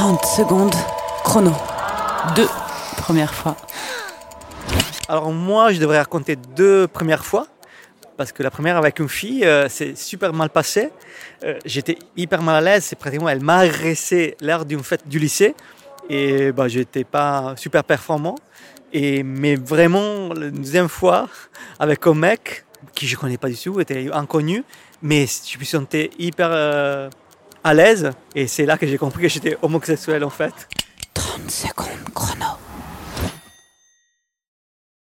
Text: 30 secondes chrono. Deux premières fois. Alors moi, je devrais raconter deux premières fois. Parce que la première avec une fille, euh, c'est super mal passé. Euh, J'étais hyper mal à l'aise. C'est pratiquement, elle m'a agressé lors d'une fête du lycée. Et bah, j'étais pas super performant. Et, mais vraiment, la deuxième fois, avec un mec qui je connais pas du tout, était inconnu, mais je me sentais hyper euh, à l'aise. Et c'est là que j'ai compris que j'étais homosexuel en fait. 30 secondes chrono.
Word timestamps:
30 0.00 0.24
secondes 0.24 0.74
chrono. 1.24 1.52
Deux 2.34 2.48
premières 2.96 3.34
fois. 3.34 3.54
Alors 5.10 5.30
moi, 5.30 5.74
je 5.74 5.78
devrais 5.78 5.98
raconter 5.98 6.36
deux 6.36 6.88
premières 6.88 7.22
fois. 7.22 7.46
Parce 8.16 8.32
que 8.32 8.42
la 8.42 8.50
première 8.50 8.78
avec 8.78 8.98
une 8.98 9.10
fille, 9.10 9.44
euh, 9.44 9.68
c'est 9.68 9.98
super 9.98 10.32
mal 10.32 10.48
passé. 10.48 10.88
Euh, 11.44 11.58
J'étais 11.66 11.98
hyper 12.16 12.40
mal 12.40 12.56
à 12.56 12.60
l'aise. 12.62 12.84
C'est 12.84 12.98
pratiquement, 12.98 13.28
elle 13.28 13.42
m'a 13.42 13.58
agressé 13.58 14.38
lors 14.40 14.64
d'une 14.64 14.82
fête 14.82 15.06
du 15.06 15.18
lycée. 15.18 15.54
Et 16.08 16.50
bah, 16.50 16.66
j'étais 16.66 17.04
pas 17.04 17.52
super 17.58 17.84
performant. 17.84 18.36
Et, 18.94 19.22
mais 19.22 19.54
vraiment, 19.54 20.32
la 20.32 20.48
deuxième 20.48 20.88
fois, 20.88 21.28
avec 21.78 22.06
un 22.06 22.14
mec 22.14 22.64
qui 22.94 23.06
je 23.06 23.18
connais 23.18 23.36
pas 23.36 23.50
du 23.50 23.58
tout, 23.58 23.78
était 23.80 24.08
inconnu, 24.14 24.64
mais 25.02 25.26
je 25.26 25.58
me 25.58 25.64
sentais 25.64 26.08
hyper 26.18 26.48
euh, 26.50 27.10
à 27.64 27.74
l'aise. 27.74 28.10
Et 28.34 28.46
c'est 28.46 28.66
là 28.66 28.78
que 28.78 28.86
j'ai 28.86 28.98
compris 28.98 29.22
que 29.22 29.28
j'étais 29.28 29.56
homosexuel 29.62 30.24
en 30.24 30.30
fait. 30.30 30.68
30 31.14 31.50
secondes 31.50 32.14
chrono. 32.14 32.56